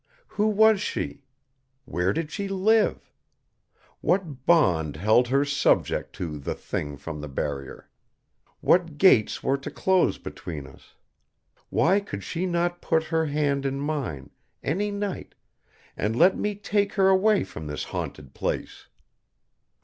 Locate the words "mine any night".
13.79-15.35